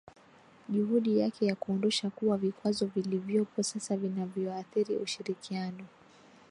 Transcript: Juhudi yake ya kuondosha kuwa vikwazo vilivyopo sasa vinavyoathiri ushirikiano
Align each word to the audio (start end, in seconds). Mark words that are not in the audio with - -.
Juhudi 0.69 1.19
yake 1.19 1.45
ya 1.45 1.55
kuondosha 1.55 2.09
kuwa 2.09 2.37
vikwazo 2.37 2.85
vilivyopo 2.85 3.63
sasa 3.63 3.97
vinavyoathiri 3.97 4.97
ushirikiano 4.97 5.85